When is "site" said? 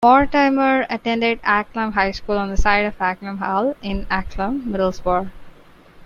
2.57-2.87